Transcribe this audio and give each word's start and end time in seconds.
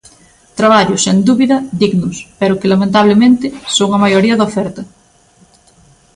Traballos, 0.59 1.03
sen 1.05 1.17
dúbida, 1.29 1.57
dignos, 1.81 2.17
pero 2.39 2.57
que, 2.59 2.71
lamentablemente, 2.73 3.45
son 3.77 3.89
a 3.91 4.01
maioría 4.03 4.37
da 4.37 4.47
oferta. 4.51 4.81